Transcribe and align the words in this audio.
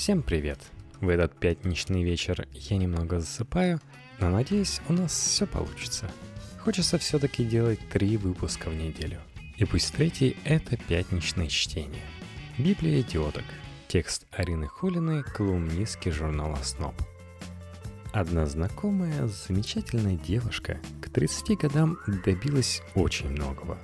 Всем 0.00 0.22
привет! 0.22 0.58
В 1.02 1.10
этот 1.10 1.38
пятничный 1.38 2.02
вечер 2.02 2.48
я 2.54 2.78
немного 2.78 3.20
засыпаю, 3.20 3.82
но 4.18 4.30
надеюсь, 4.30 4.80
у 4.88 4.94
нас 4.94 5.12
все 5.12 5.46
получится. 5.46 6.10
Хочется 6.60 6.96
все-таки 6.96 7.44
делать 7.44 7.80
три 7.92 8.16
выпуска 8.16 8.70
в 8.70 8.74
неделю. 8.74 9.20
И 9.58 9.66
пусть 9.66 9.92
третий— 9.92 10.38
это 10.44 10.78
пятничное 10.78 11.48
чтение. 11.48 12.00
Библия 12.56 13.02
идиоток. 13.02 13.44
Текст 13.88 14.26
Арины 14.30 14.68
Холиной, 14.68 15.22
колумнистки 15.22 16.08
журнала 16.08 16.56
«Сноб». 16.62 16.94
Одна 18.14 18.46
знакомая, 18.46 19.26
замечательная 19.26 20.16
девушка, 20.16 20.80
к 21.02 21.10
30 21.10 21.58
годам 21.58 21.98
добилась 22.24 22.80
очень 22.94 23.28
многого. 23.28 23.76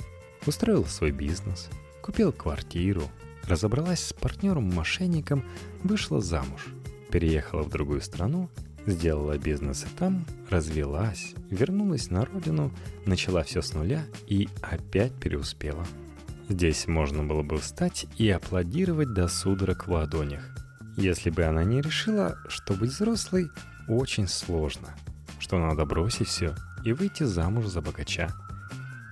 Устроила 0.46 0.87
свой 0.87 1.11
бизнес, 1.11 1.69
купила 2.01 2.33
квартиру, 2.33 3.03
разобралась 3.47 4.01
с 4.01 4.13
партнером-мошенником, 4.13 5.45
вышла 5.83 6.21
замуж, 6.21 6.67
переехала 7.11 7.62
в 7.62 7.70
другую 7.70 8.01
страну, 8.01 8.51
сделала 8.87 9.39
бизнес 9.39 9.84
и 9.84 9.98
там, 9.98 10.27
развелась, 10.51 11.34
вернулась 11.51 12.11
на 12.11 12.25
родину, 12.25 12.73
начала 13.05 13.43
все 13.43 13.62
с 13.62 13.75
нуля 13.75 14.05
и 14.27 14.48
опять 14.62 15.12
преуспела. 15.15 15.84
Здесь 16.48 16.87
можно 16.87 17.25
было 17.25 17.43
бы 17.43 17.59
встать 17.59 18.06
и 18.17 18.30
аплодировать 18.30 19.12
до 19.12 19.27
судорог 19.27 19.87
в 19.87 19.92
ладонях, 19.92 20.42
если 20.97 21.31
бы 21.31 21.42
она 21.42 21.65
не 21.65 21.81
решила, 21.81 22.39
что 22.48 22.75
быть 22.75 22.91
взрослой 22.91 23.48
очень 23.89 24.28
сложно, 24.28 24.95
что 25.41 25.59
надо 25.59 25.84
бросить 25.84 26.28
все 26.28 26.55
и 26.84 26.92
выйти 26.92 27.25
замуж 27.25 27.67
за 27.67 27.81
богача. 27.81 28.28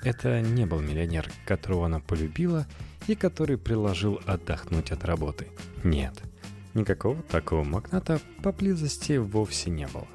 Это 0.05 0.41
не 0.42 0.64
был 0.66 0.80
миллионер, 0.80 1.28
которого 1.46 1.86
она 1.86 1.98
полюбила 1.98 2.66
и 3.06 3.14
который 3.14 3.58
предложил 3.58 4.20
отдохнуть 4.26 4.90
от 4.90 5.04
работы. 5.04 5.48
Нет, 5.82 6.22
никакого 6.74 7.22
такого 7.22 7.64
магната 7.64 8.20
поблизости 8.42 9.16
вовсе 9.16 9.70
не 9.70 9.86
было. 9.88 10.08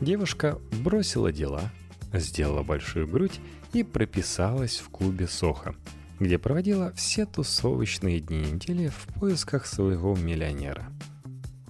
Девушка 0.00 0.58
бросила 0.82 1.32
дела, 1.32 1.70
сделала 2.12 2.62
большую 2.62 3.08
грудь 3.08 3.40
и 3.72 3.82
прописалась 3.82 4.78
в 4.78 4.88
клубе 4.90 5.26
Соха, 5.26 5.74
где 6.18 6.38
проводила 6.38 6.92
все 6.92 7.26
тусовочные 7.26 8.20
дни 8.20 8.38
недели 8.38 8.88
в 8.88 9.14
поисках 9.14 9.66
своего 9.66 10.14
миллионера. 10.16 10.92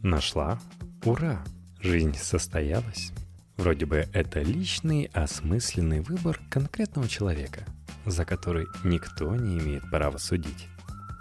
Нашла? 0.02 0.60
Ура! 1.04 1.44
Жизнь 1.80 2.14
состоялась. 2.14 3.12
Вроде 3.56 3.86
бы 3.86 4.06
это 4.12 4.40
личный 4.40 5.10
осмысленный 5.12 6.00
выбор 6.00 6.40
конкретного 6.50 7.08
человека– 7.08 7.64
за 8.10 8.24
который 8.24 8.66
никто 8.84 9.34
не 9.34 9.58
имеет 9.58 9.88
права 9.90 10.18
судить. 10.18 10.68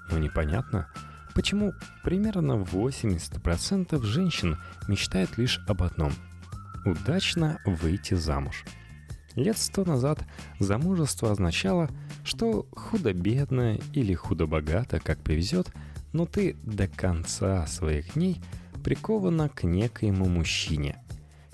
Но 0.09 0.17
непонятно, 0.17 0.87
почему 1.33 1.73
примерно 2.03 2.53
80% 2.53 4.01
женщин 4.03 4.57
мечтают 4.87 5.37
лишь 5.37 5.59
об 5.67 5.83
одном– 5.83 6.13
удачно 6.85 7.59
выйти 7.65 8.13
замуж. 8.13 8.63
Лет 9.35 9.57
сто 9.57 9.85
назад 9.85 10.23
замужество 10.59 11.31
означало, 11.31 11.89
что 12.23 12.65
худо-бедно 12.71 13.77
или 13.93 14.13
худо-богато, 14.13 14.99
как 14.99 15.19
повезет, 15.19 15.71
но 16.13 16.25
ты 16.25 16.55
до 16.63 16.87
конца 16.87 17.67
своих 17.67 18.13
дней 18.13 18.41
прикована 18.83 19.49
к 19.49 19.63
некоему 19.63 20.27
мужчине, 20.27 20.97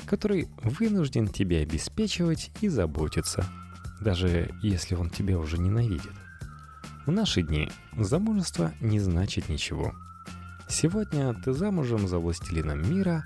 который 0.06 0.48
вынужден 0.62 1.28
тебе 1.28 1.62
обеспечивать 1.62 2.52
и 2.62 2.70
заботиться– 2.70 3.46
даже 4.04 4.54
если 4.62 4.96
он 4.96 5.10
тебя 5.10 5.40
уже 5.40 5.58
ненавидит. 5.58 6.12
В 7.06 7.12
наши 7.12 7.42
дни 7.42 7.70
замужество 7.98 8.72
не 8.80 9.00
значит 9.00 9.50
ничего. 9.50 9.94
Сегодня 10.70 11.34
ты 11.34 11.54
замужем 11.54 12.08
за 12.08 12.20
властелином 12.20 12.90
мира, 12.90 13.26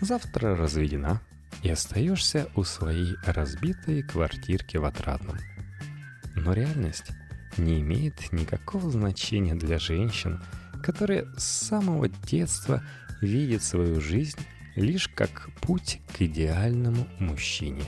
завтра 0.00 0.56
разведена 0.56 1.20
и 1.62 1.70
остаешься 1.70 2.48
у 2.56 2.64
своей 2.64 3.16
разбитой 3.24 4.02
квартирки 4.02 4.76
в 4.76 4.84
Отрадном. 4.84 5.36
Но 6.34 6.52
реальность 6.52 7.10
не 7.56 7.80
имеет 7.80 8.32
никакого 8.32 8.90
значения 8.90 9.54
для 9.54 9.78
женщин, 9.78 10.42
которые 10.82 11.26
с 11.36 11.44
самого 11.44 12.08
детства 12.08 12.82
видят 13.20 13.62
свою 13.62 14.00
жизнь 14.00 14.40
лишь 14.74 15.08
как 15.08 15.48
путь 15.60 16.00
к 16.16 16.22
идеальному 16.22 17.06
мужчине. 17.18 17.84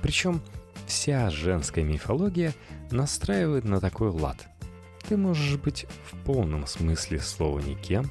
Причем 0.00 0.42
Вся 0.88 1.28
женская 1.28 1.84
мифология 1.84 2.54
настраивает 2.90 3.64
на 3.64 3.78
такой 3.78 4.08
лад. 4.08 4.48
Ты 5.06 5.18
можешь 5.18 5.58
быть 5.58 5.86
в 6.10 6.16
полном 6.24 6.66
смысле 6.66 7.20
слова 7.20 7.60
никем, 7.60 8.10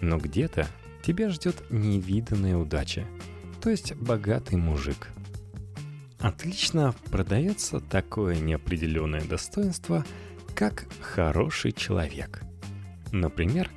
но 0.00 0.18
где-то 0.18 0.66
тебя 1.02 1.30
ждет 1.30 1.62
невиданная 1.70 2.56
удача, 2.56 3.06
то 3.62 3.70
есть 3.70 3.94
богатый 3.94 4.56
мужик. 4.56 5.08
Отлично 6.18 6.92
продается 7.12 7.78
такое 7.78 8.34
неопределенное 8.40 9.22
достоинство, 9.22 10.04
как 10.56 10.86
хороший 11.00 11.70
человек. 11.70 12.42
Например, 13.12 13.70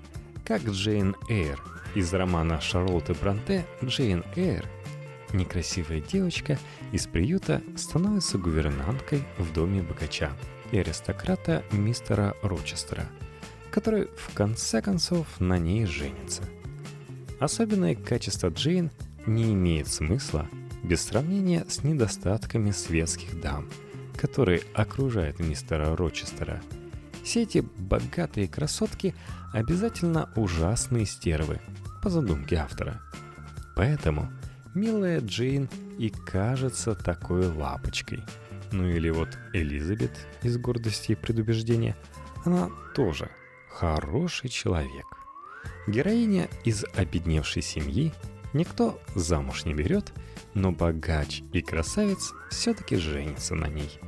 как 0.43 0.63
Джейн 0.63 1.15
Эйр 1.29 1.61
из 1.93 2.11
романа 2.11 2.59
Шарлотты 2.59 3.13
Бранте 3.13 3.65
«Джейн 3.83 4.25
Эйр» 4.35 4.67
некрасивая 5.33 6.01
девочка 6.01 6.57
из 6.91 7.07
приюта 7.07 7.61
становится 7.75 8.37
гувернанткой 8.37 9.23
в 9.37 9.53
доме 9.53 9.81
богача 9.81 10.31
и 10.71 10.77
аристократа 10.77 11.63
мистера 11.71 12.35
Рочестера, 12.41 13.05
который 13.71 14.07
в 14.17 14.33
конце 14.33 14.81
концов 14.81 15.27
на 15.39 15.57
ней 15.57 15.85
женится. 15.85 16.43
Особенное 17.39 17.95
качество 17.95 18.49
Джейн 18.49 18.91
не 19.25 19.53
имеет 19.53 19.87
смысла 19.87 20.47
без 20.83 21.03
сравнения 21.03 21.65
с 21.67 21.83
недостатками 21.83 22.71
светских 22.71 23.39
дам, 23.41 23.69
которые 24.17 24.61
окружают 24.73 25.39
мистера 25.39 25.95
Рочестера. 25.95 26.61
Все 27.23 27.43
эти 27.43 27.59
богатые 27.77 28.47
красотки 28.47 29.13
обязательно 29.53 30.29
ужасные 30.35 31.05
стервы, 31.05 31.59
по 32.01 32.09
задумке 32.09 32.55
автора. 32.55 32.99
Поэтому– 33.75 34.31
Милая 34.73 35.19
Джейн 35.19 35.69
и 35.97 36.09
кажется 36.09 36.95
такой 36.95 37.47
лапочкой. 37.47 38.23
Ну 38.71 38.87
или 38.87 39.09
вот 39.09 39.37
Элизабет 39.51 40.11
из 40.43 40.57
гордости 40.57 41.11
и 41.11 41.15
предубеждения. 41.15 41.97
Она 42.45 42.69
тоже 42.95 43.29
хороший 43.69 44.49
человек. 44.49 45.05
Героиня 45.87 46.47
из 46.63 46.85
обедневшей 46.95 47.61
семьи 47.61 48.13
никто 48.53 49.01
замуж 49.13 49.65
не 49.65 49.73
берет, 49.73 50.13
но 50.53 50.71
богач 50.71 51.41
и 51.51 51.61
красавец 51.61 52.31
все-таки 52.49 52.95
женится 52.95 53.55
на 53.55 53.67
ней. 53.67 53.99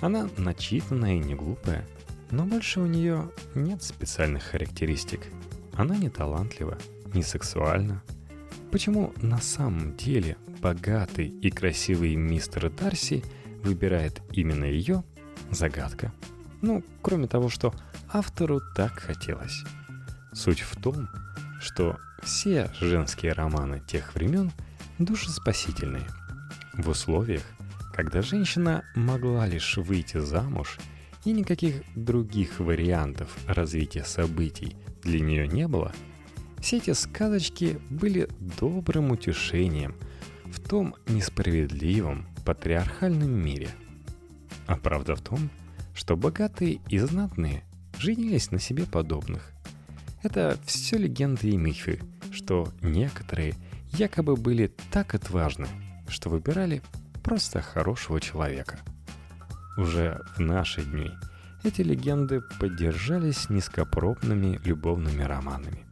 Она 0.00 0.30
начитанная 0.38 1.16
и 1.16 1.18
не 1.18 1.34
глупая, 1.34 1.86
но 2.30 2.44
больше 2.44 2.80
у 2.80 2.86
нее 2.86 3.30
нет 3.54 3.82
специальных 3.82 4.44
характеристик. 4.44 5.26
Она 5.74 5.96
не 5.96 6.08
талантлива, 6.08 6.78
не 7.12 7.22
сексуальна, 7.22 8.02
Почему 8.70 9.12
на 9.16 9.38
самом 9.38 9.96
деле 9.96 10.36
богатый 10.60 11.26
и 11.26 11.50
красивый 11.50 12.14
мистер 12.14 12.70
Дарси 12.70 13.24
выбирает 13.64 14.22
именно 14.32 14.64
ее– 14.64 15.02
загадка. 15.50 16.12
Ну, 16.62 16.84
кроме 17.02 17.26
того, 17.26 17.48
что 17.48 17.74
автору 18.08 18.60
так 18.76 18.92
хотелось. 19.00 19.64
Суть 20.32 20.60
в 20.60 20.80
том, 20.80 21.08
что 21.60 21.98
все 22.22 22.70
женские 22.80 23.32
романы 23.32 23.82
тех 23.88 24.14
времен 24.14 24.52
душеспасительные. 24.98 26.06
В 26.74 26.88
условиях, 26.90 27.42
когда 27.92 28.22
женщина 28.22 28.84
могла 28.94 29.46
лишь 29.46 29.78
выйти 29.78 30.18
замуж 30.18 30.78
и 31.24 31.32
никаких 31.32 31.82
других 31.96 32.60
вариантов 32.60 33.36
развития 33.48 34.04
событий 34.04 34.76
для 35.02 35.18
нее 35.18 35.48
не 35.48 35.66
было– 35.66 35.92
все 36.60 36.76
эти 36.76 36.92
сказочки 36.92 37.80
были 37.88 38.28
добрым 38.60 39.10
утешением 39.10 39.94
в 40.44 40.60
том 40.60 40.94
несправедливом 41.08 42.26
патриархальном 42.44 43.30
мире. 43.30 43.70
А 44.66 44.76
правда 44.76 45.16
в 45.16 45.22
том, 45.22 45.50
что 45.94 46.16
богатые 46.16 46.80
и 46.88 46.98
знатные 46.98 47.64
женились 47.98 48.50
на 48.50 48.58
себе 48.58 48.84
подобных. 48.84 49.52
Это 50.22 50.58
все 50.64 50.98
легенды 50.98 51.48
и 51.48 51.56
мифы, 51.56 52.00
что 52.30 52.68
некоторые 52.82 53.54
якобы 53.92 54.36
были 54.36 54.70
так 54.90 55.14
отважны, 55.14 55.66
что 56.08 56.28
выбирали 56.28 56.82
просто 57.22 57.62
хорошего 57.62 58.20
человека. 58.20 58.78
Уже 59.78 60.20
в 60.36 60.40
наши 60.40 60.82
дни 60.82 61.10
эти 61.64 61.80
легенды 61.80 62.42
поддержались 62.58 63.48
низкопробными 63.48 64.60
любовными 64.64 65.22
романами 65.22 65.89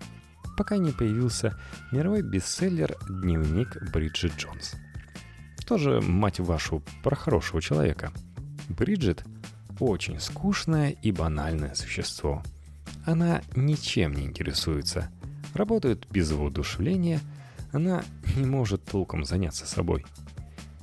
пока 0.58 0.76
не 0.76 0.90
появился 0.90 1.56
мировой 1.92 2.22
бестселлер 2.22 2.96
«Дневник 3.08 3.80
Бриджит 3.92 4.32
Джонс». 4.36 4.74
Тоже, 5.64 6.00
мать 6.00 6.40
вашу, 6.40 6.82
про 7.04 7.14
хорошего 7.14 7.62
человека. 7.62 8.10
Бриджит– 8.68 9.24
очень 9.78 10.18
скучное 10.18 10.90
и 10.90 11.12
банальное 11.12 11.76
существо. 11.76 12.42
Она 13.06 13.40
ничем 13.54 14.14
не 14.14 14.24
интересуется. 14.24 15.10
работают 15.54 16.08
без 16.10 16.32
воодушевления, 16.32 17.20
она 17.72 18.02
не 18.36 18.44
может 18.44 18.84
толком 18.84 19.24
заняться 19.24 19.64
собой. 19.64 20.04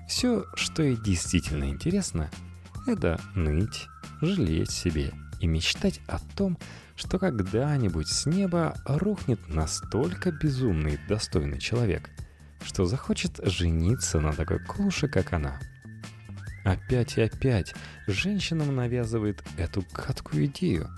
Все, 0.08 0.46
что 0.56 0.84
ей 0.84 0.96
действительно 0.96 1.66
интересно, 1.66 2.32
это 2.88 3.20
ныть, 3.36 3.88
жалеть 4.22 4.72
себе 4.72 5.12
и 5.42 5.48
мечтать 5.48 6.00
о 6.08 6.20
том, 6.38 6.58
что 6.96 7.20
когда-нибудь 7.20 8.08
с 8.08 8.26
неба 8.26 8.76
рухнет 8.86 9.40
настолько 9.48 10.32
безумный, 10.32 11.00
достойный 11.08 11.60
человек, 11.60 12.10
что 12.64 12.86
захочет 12.86 13.40
жениться 13.44 14.20
на 14.20 14.34
такой 14.34 14.60
клуше, 14.60 15.08
как 15.08 15.34
она. 15.34 15.60
Опять 16.64 17.18
и 17.18 17.22
опять 17.22 17.76
женщинам 18.08 18.76
навязывает 18.76 19.44
эту 19.58 19.84
гадкую 19.94 20.46
идею. 20.46 20.90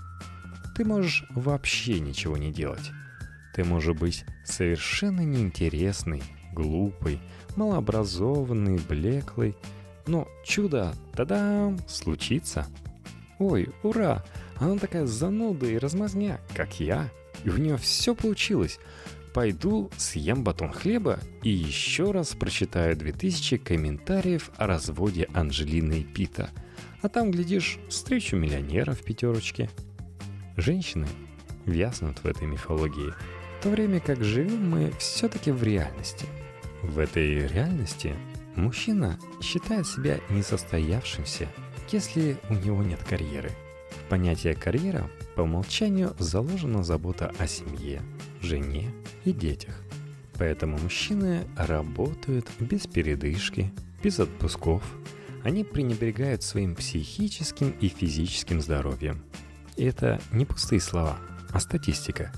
Ты 0.76 0.84
можешь 0.84 1.24
вообще 1.30 2.00
ничего 2.00 2.36
не 2.36 2.52
делать. 2.52 2.90
Ты 3.54 3.64
можешь 3.64 3.96
быть 3.96 4.24
совершенно 4.44 5.20
неинтересной, 5.20 6.22
глупой, 6.54 7.20
малообразованной, 7.56 8.78
блеклой, 8.88 9.56
но 10.06 10.26
чудо, 10.44 10.94
та-дам, 11.14 11.78
случится. 11.86 12.66
Ой, 13.38 13.68
ура, 13.82 14.24
она 14.60 14.76
такая 14.76 15.06
зануда 15.06 15.66
и 15.66 15.78
размазня, 15.78 16.40
как 16.54 16.80
я. 16.80 17.08
И 17.44 17.50
у 17.50 17.56
нее 17.56 17.76
все 17.76 18.14
получилось. 18.14 18.78
Пойду 19.32 19.90
съем 19.96 20.42
батон 20.42 20.72
хлеба 20.72 21.20
и 21.42 21.50
еще 21.50 22.10
раз 22.10 22.34
прочитаю 22.34 22.96
2000 22.96 23.58
комментариев 23.58 24.50
о 24.56 24.66
разводе 24.66 25.28
Анжелины 25.32 26.00
и 26.00 26.04
Пита. 26.04 26.50
А 27.02 27.08
там, 27.08 27.30
глядишь, 27.30 27.78
встречу 27.88 28.34
миллионера 28.36 28.92
в 28.92 29.02
пятерочке. 29.02 29.70
Женщины 30.56 31.06
вязнут 31.66 32.18
в 32.18 32.26
этой 32.26 32.48
мифологии, 32.48 33.12
в 33.58 33.62
то 33.62 33.70
время 33.70 34.00
как 34.00 34.24
живем 34.24 34.68
мы 34.68 34.92
все-таки 34.98 35.52
в 35.52 35.62
реальности. 35.62 36.26
В 36.82 36.98
этой 36.98 37.46
реальности 37.46 38.16
мужчина 38.56 39.18
считает 39.40 39.86
себя 39.86 40.18
несостоявшимся, 40.30 41.48
если 41.92 42.38
у 42.50 42.54
него 42.54 42.82
нет 42.82 43.00
карьеры– 43.04 43.52
понятие 44.08 44.54
карьера 44.54 45.08
по 45.36 45.42
умолчанию 45.42 46.14
заложена 46.18 46.82
забота 46.82 47.32
о 47.38 47.46
семье, 47.46 48.02
жене 48.40 48.90
и 49.24 49.32
детях. 49.32 49.74
Поэтому 50.38 50.78
мужчины 50.78 51.46
работают 51.56 52.46
без 52.60 52.86
передышки, 52.86 53.72
без 54.02 54.20
отпусков. 54.20 54.82
Они 55.44 55.64
пренебрегают 55.64 56.42
своим 56.42 56.74
психическим 56.74 57.70
и 57.80 57.88
физическим 57.88 58.60
здоровьем. 58.60 59.22
И 59.76 59.84
это 59.84 60.20
не 60.32 60.44
пустые 60.44 60.80
слова, 60.80 61.18
а 61.50 61.60
статистика. 61.60 62.32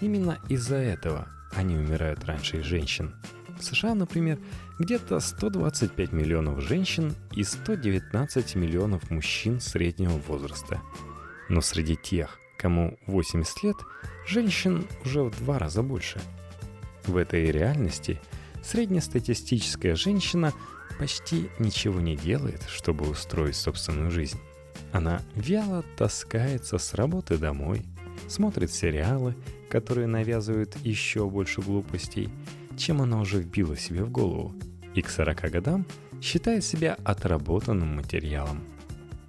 Именно 0.00 0.38
из-за 0.48 0.76
этого 0.76 1.28
они 1.54 1.76
умирают 1.76 2.24
раньше 2.24 2.62
женщин. 2.62 3.14
В 3.62 3.64
США, 3.64 3.94
например, 3.94 4.40
где-то 4.80 5.20
125 5.20 6.10
миллионов 6.10 6.60
женщин 6.62 7.14
и 7.30 7.44
119 7.44 8.56
миллионов 8.56 9.08
мужчин 9.08 9.60
среднего 9.60 10.20
возраста. 10.26 10.80
Но 11.48 11.60
среди 11.60 11.94
тех, 11.94 12.40
кому 12.58 12.98
80 13.06 13.62
лет, 13.62 13.76
женщин 14.26 14.88
уже 15.04 15.22
в 15.22 15.30
два 15.44 15.60
раза 15.60 15.84
больше. 15.84 16.20
В 17.06 17.16
этой 17.16 17.52
реальности 17.52 18.20
среднестатистическая 18.64 19.94
женщина 19.94 20.52
почти 20.98 21.48
ничего 21.60 22.00
не 22.00 22.16
делает, 22.16 22.64
чтобы 22.68 23.08
устроить 23.08 23.54
собственную 23.54 24.10
жизнь. 24.10 24.40
Она 24.90 25.22
вяло 25.36 25.84
таскается 25.96 26.78
с 26.78 26.94
работы 26.94 27.38
домой, 27.38 27.82
смотрит 28.26 28.72
сериалы, 28.72 29.36
которые 29.70 30.08
навязывают 30.08 30.76
еще 30.82 31.30
больше 31.30 31.60
глупостей, 31.60 32.28
чем 32.82 33.00
она 33.00 33.20
уже 33.20 33.38
вбила 33.38 33.76
себе 33.76 34.02
в 34.02 34.10
голову, 34.10 34.54
и 34.94 35.02
к 35.02 35.08
40 35.08 35.52
годам 35.52 35.86
считает 36.20 36.64
себя 36.64 36.96
отработанным 37.04 37.94
материалом. 37.94 38.64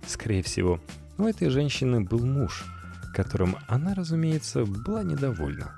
Скорее 0.08 0.42
всего, 0.42 0.82
у 1.20 1.26
этой 1.26 1.50
женщины 1.50 2.02
был 2.02 2.26
муж, 2.26 2.66
которым 3.14 3.56
она, 3.68 3.94
разумеется, 3.94 4.66
была 4.66 5.04
недовольна. 5.04 5.76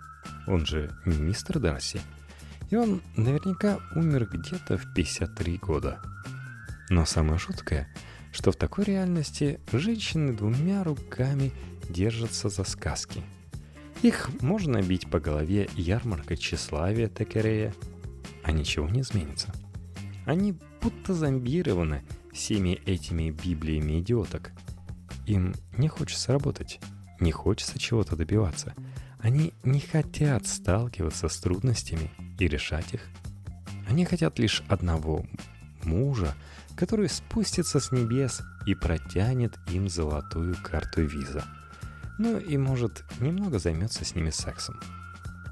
Он 0.47 0.65
же 0.65 0.89
мистер 1.05 1.59
Дарси. 1.59 1.99
И 2.69 2.77
он 2.77 3.01
наверняка 3.17 3.79
умер 3.93 4.29
где-то 4.31 4.77
в 4.77 4.93
53 4.93 5.57
года. 5.57 5.99
Но 6.89 7.05
самое 7.05 7.37
жуткое, 7.37 7.89
что 8.31 8.53
в 8.53 8.55
такой 8.55 8.85
реальности 8.85 9.59
женщины 9.73 10.31
двумя 10.31 10.83
руками 10.85 11.51
держатся 11.89 12.47
за 12.47 12.63
сказки. 12.63 13.21
Их 14.05 14.29
можно 14.39 14.83
бить 14.83 15.09
по 15.09 15.19
голове 15.19 15.67
ярмаркой 15.75 16.37
тщеславия 16.37 17.07
Текерея, 17.07 17.73
а 18.43 18.51
ничего 18.51 18.87
не 18.87 19.01
изменится. 19.01 19.51
Они 20.27 20.53
будто 20.79 21.15
зомбированы 21.15 22.03
всеми 22.31 22.79
этими 22.85 23.31
библиями 23.31 23.99
идиоток. 23.99 24.51
Им 25.25 25.55
не 25.75 25.87
хочется 25.87 26.33
работать, 26.33 26.79
не 27.19 27.31
хочется 27.31 27.79
чего-то 27.79 28.15
добиваться. 28.15 28.75
Они 29.17 29.55
не 29.63 29.79
хотят 29.79 30.45
сталкиваться 30.45 31.27
с 31.27 31.39
трудностями 31.39 32.11
и 32.37 32.47
решать 32.47 32.93
их. 32.93 33.01
Они 33.89 34.05
хотят 34.05 34.37
лишь 34.37 34.61
одного 34.67 35.25
мужа, 35.83 36.35
который 36.75 37.09
спустится 37.09 37.79
с 37.79 37.91
небес 37.91 38.43
и 38.67 38.75
протянет 38.75 39.57
им 39.71 39.89
золотую 39.89 40.55
карту 40.61 41.01
виза. 41.01 41.43
Ну 42.17 42.37
и, 42.39 42.57
может, 42.57 43.03
немного 43.19 43.59
займется 43.59 44.05
с 44.05 44.15
ними 44.15 44.29
сексом. 44.29 44.79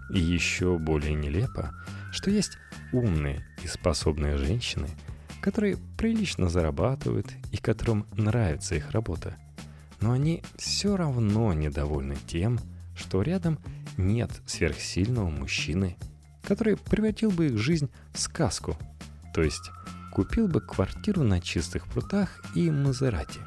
И 0.09 0.19
еще 0.19 0.77
более 0.77 1.13
нелепо, 1.13 1.73
что 2.11 2.29
есть 2.29 2.57
умные 2.91 3.45
и 3.63 3.67
способные 3.67 4.37
женщины, 4.37 4.87
которые 5.41 5.77
прилично 5.97 6.49
зарабатывают 6.49 7.27
и 7.51 7.57
которым 7.57 8.05
нравится 8.15 8.75
их 8.75 8.91
работа. 8.91 9.35
Но 9.99 10.11
они 10.11 10.43
все 10.57 10.95
равно 10.95 11.53
недовольны 11.53 12.17
тем, 12.27 12.59
что 12.95 13.21
рядом 13.21 13.59
нет 13.97 14.31
сверхсильного 14.45 15.29
мужчины, 15.29 15.97
который 16.43 16.77
превратил 16.77 17.31
бы 17.31 17.47
их 17.47 17.57
жизнь 17.57 17.89
в 18.13 18.19
сказку, 18.19 18.77
то 19.33 19.41
есть 19.41 19.71
купил 20.11 20.47
бы 20.47 20.61
квартиру 20.61 21.23
на 21.23 21.41
чистых 21.41 21.87
прутах 21.87 22.43
и 22.55 22.69
Мазерати. 22.69 23.39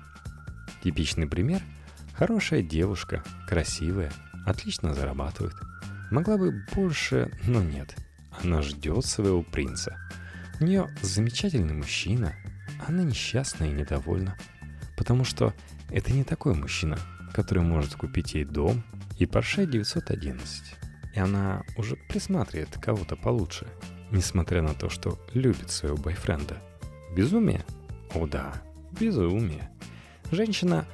Типичный 0.83 1.27
пример– 1.27 1.63
хорошая 2.17 2.63
девушка, 2.63 3.23
красивая, 3.47 4.13
отлично 4.47 4.95
зарабатывает. 4.95 5.55
Могла 6.11 6.37
бы 6.37 6.65
больше, 6.75 7.31
но 7.47 7.63
нет– 7.63 7.95
она 8.43 8.63
ждет 8.63 9.05
своего 9.05 9.43
принца. 9.43 9.97
У 10.61 10.65
нее 10.65 10.89
замечательный 11.03 11.75
мужчина. 11.75 12.35
Она 12.87 13.03
несчастна 13.03 13.65
и 13.65 13.73
недовольна. 13.73 14.37
Потому 14.97 15.25
что 15.25 15.55
это 15.91 16.13
не 16.13 16.25
такой 16.25 16.55
мужчина, 16.55 16.99
который 17.33 17.63
может 17.63 17.95
купить 17.95 18.35
ей 18.35 18.45
дом 18.45 18.83
и 19.19 19.25
Porsche 19.25 19.67
911. 19.67 20.77
И 21.15 21.19
она 21.19 21.63
уже 21.77 21.97
присматривает 22.09 22.77
кого-то 22.81 23.17
получше, 23.17 23.67
несмотря 24.11 24.63
на 24.63 24.75
то, 24.75 24.91
что 24.91 25.19
любит 25.33 25.71
своего 25.71 25.97
бойфренда. 25.97 26.63
Безумие? 27.15 27.65
О 28.15 28.27
да, 28.27 28.63
безумие. 28.99 29.71
Женщина 30.31 30.87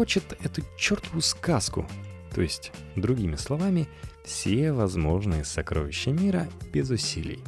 хочет 0.00 0.34
эту 0.42 0.62
чертову 0.78 1.20
сказку, 1.20 1.86
то 2.34 2.40
есть, 2.40 2.72
другими 2.96 3.36
словами, 3.36 3.86
все 4.24 4.72
возможные 4.72 5.44
сокровища 5.44 6.10
мира 6.10 6.48
без 6.72 6.88
усилий. 6.88 7.40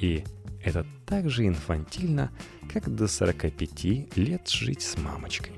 И 0.00 0.24
это 0.64 0.84
так 1.06 1.30
же 1.30 1.46
инфантильно, 1.46 2.32
как 2.72 2.92
до 2.92 3.06
45 3.06 4.16
лет 4.16 4.48
жить 4.48 4.82
с 4.82 4.98
мамочкой. 4.98 5.52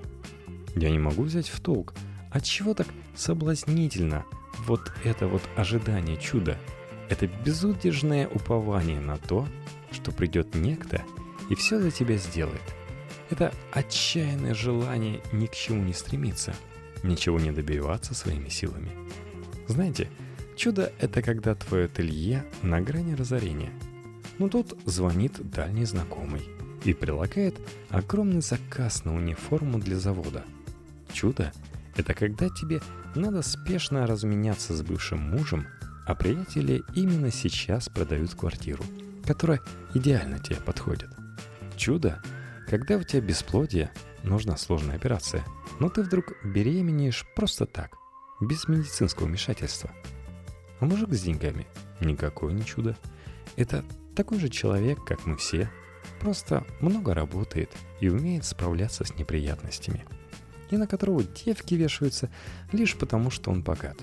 Я 0.75 0.90
не 0.90 0.99
могу 0.99 1.23
взять 1.23 1.49
в 1.49 1.59
толк, 1.61 1.95
от 2.31 2.45
чего 2.45 2.75
так 2.75 2.88
соблазнительно 3.14 4.26
вот 4.66 4.93
это 5.05 5.28
вот 5.28 5.43
ожидание 5.57 6.19
чуда. 6.19 6.59
Это 7.09 7.28
безудержное 7.28 8.28
упование 8.28 9.00
на 9.00 9.16
то, 9.16 9.49
что 9.90 10.12
придет 10.12 10.55
некто 10.55 11.02
и 11.49 11.55
все 11.55 11.81
за 11.81 11.90
тебя 11.90 12.19
сделает. 12.19 12.75
Это 13.30 13.52
отчаянное 13.73 14.54
желание 14.54 15.21
ни 15.33 15.47
к 15.47 15.52
чему 15.52 15.83
не 15.83 15.92
стремиться, 15.92 16.54
ничего 17.02 17.40
не 17.40 17.50
добиваться 17.50 18.14
своими 18.14 18.49
силами. 18.49 18.90
Знаете, 19.66 20.09
Чудо— 20.56 20.90
это 21.00 21.21
когда 21.21 21.54
твое 21.54 21.85
ателье 21.85 22.45
на 22.62 22.80
грани 22.80 23.14
разорения. 23.14 23.73
Но 24.38 24.49
тут 24.49 24.78
звонит 24.87 25.50
дальний 25.50 25.85
знакомый 25.85 26.42
и 26.85 26.95
прилагает 26.95 27.56
огромный 27.90 28.40
заказ 28.40 29.04
на 29.04 29.14
униформу 29.14 29.78
для 29.78 29.99
завода. 29.99 30.45
Чудо— 31.12 31.52
это 31.97 32.14
когда 32.14 32.49
тебе 32.49 32.80
надо 33.14 33.42
спешно 33.42 34.06
разменяться 34.06 34.75
с 34.75 34.83
бывшим 34.83 35.21
мужем, 35.21 35.66
а 36.06 36.14
приятели 36.14 36.83
именно 36.95 37.30
сейчас 37.30 37.88
продают 37.88 38.35
квартиру, 38.35 38.85
которая 39.26 39.61
идеально 39.95 40.38
тебе 40.38 40.56
подходит. 40.56 41.11
Чудо— 41.76 42.23
когда 42.66 42.96
у 42.96 43.02
тебя 43.02 43.20
бесплодие, 43.20 43.90
нужна 44.23 44.56
сложная 44.56 44.96
операция, 44.96 45.44
но 45.78 45.88
ты 45.88 46.02
вдруг 46.02 46.35
беременеешь 46.44 47.25
просто 47.35 47.66
так, 47.66 47.96
без 48.40 48.68
медицинского 48.68 49.26
вмешательства— 49.26 49.90
А 50.80 50.85
мужик 50.85 51.12
с 51.14 51.23
деньгами– 51.23 51.66
никакое 52.00 52.52
не 52.52 52.64
чудо. 52.64 52.96
Это 53.56 53.85
такой 54.14 54.38
же 54.38 54.49
человек, 54.50 55.04
как 55.04 55.25
мы 55.25 55.37
все, 55.37 55.70
просто 56.20 56.64
много 56.80 57.14
работает 57.14 57.70
и 58.00 58.08
умеет 58.08 58.44
справляться 58.44 59.04
с 59.04 59.14
неприятностями. 59.16 60.04
И 60.70 60.76
на 60.76 60.87
которого 60.87 61.23
девки 61.23 61.75
вешаются 61.75 62.30
лишь 62.73 62.96
потому, 62.96 63.30
что 63.30 63.50
он 63.50 63.62
богат. 63.62 63.96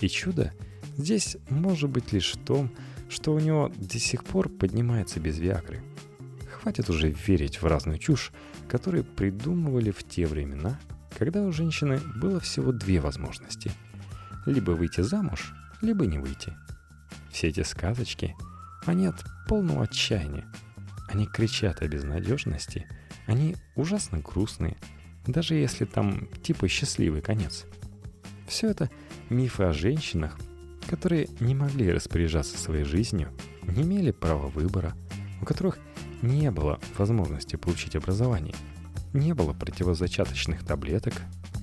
И 0.00 0.08
чудо 0.08 0.52
здесь 0.98 1.36
может 1.48 1.88
быть 1.88 2.12
лишь 2.12 2.34
в 2.34 2.44
том, 2.44 2.70
что 3.08 3.32
у 3.32 3.38
него 3.38 3.70
до 3.76 3.98
сих 3.98 4.24
пор 4.24 4.48
поднимается 4.48 5.20
без 5.20 5.38
Виагры. 5.38 5.82
Хватит 6.62 6.88
уже 6.90 7.10
верить 7.10 7.60
в 7.60 7.66
разную 7.66 7.98
чушь, 7.98 8.30
которую 8.68 9.02
придумывали 9.02 9.90
в 9.90 10.04
те 10.04 10.26
времена, 10.26 10.78
когда 11.18 11.42
у 11.42 11.50
женщины 11.50 12.00
было 12.16 12.38
всего 12.38 12.70
две 12.70 13.00
возможности. 13.00 13.72
Либо 14.46 14.70
выйти 14.70 15.00
замуж, 15.00 15.54
либо 15.80 16.06
не 16.06 16.18
выйти. 16.18 16.54
Все 17.32 17.48
эти 17.48 17.64
сказочки, 17.64 18.36
они 18.86 19.06
от 19.06 19.24
полного 19.48 19.82
отчаяния. 19.84 20.46
Они 21.08 21.26
кричат 21.26 21.82
о 21.82 21.88
безнадежности, 21.88 22.86
они 23.26 23.56
ужасно 23.74 24.20
грустные, 24.20 24.76
даже 25.26 25.54
если 25.54 25.84
там 25.84 26.28
типа 26.42 26.68
счастливый 26.68 27.22
конец. 27.22 27.66
Все 28.46 28.70
это 28.70 28.88
мифы 29.30 29.64
о 29.64 29.72
женщинах, 29.72 30.38
которые 30.86 31.28
не 31.40 31.56
могли 31.56 31.92
распоряжаться 31.92 32.56
своей 32.56 32.84
жизнью, 32.84 33.32
не 33.62 33.82
имели 33.82 34.12
права 34.12 34.46
выбора, 34.46 34.94
у 35.40 35.44
которых 35.44 35.78
не 36.22 36.50
было 36.50 36.78
возможности 36.96 37.56
получить 37.56 37.96
образование, 37.96 38.54
не 39.12 39.34
было 39.34 39.52
противозачаточных 39.52 40.64
таблеток, 40.64 41.14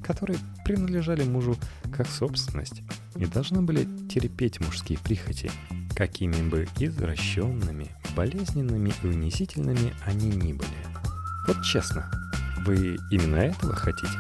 которые 0.04 0.40
принадлежали 0.66 1.24
мужу 1.24 1.56
как 1.92 2.08
собственность 2.08 2.82
и 3.16 3.26
должны 3.26 3.62
были 3.62 3.88
терпеть 4.08 4.60
мужские 4.60 5.00
прихоти, 5.00 5.52
какими 5.96 6.48
бы 6.48 6.68
извращенными, 6.78 7.92
болезненными 8.16 8.94
и 9.04 9.08
унизительными 9.08 9.94
они 10.06 10.30
ни 10.30 10.54
были. 10.54 10.70
Вот 11.48 11.64
честно, 11.64 12.10
вы 12.66 12.98
именно 13.12 13.38
этого 13.38 13.74
хотите? 13.74 14.14